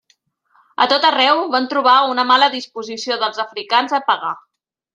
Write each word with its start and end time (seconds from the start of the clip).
A 0.85 0.87
tot 0.93 1.05
arreu 1.09 1.41
van 1.57 1.67
trobar 1.75 1.93
una 2.15 2.27
mala 2.31 2.47
disposició 2.57 3.19
dels 3.25 3.43
africans 3.47 3.95
a 3.99 4.01
pagar. 4.11 4.37